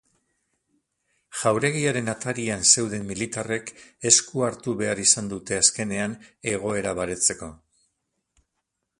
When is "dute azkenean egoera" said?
5.35-6.95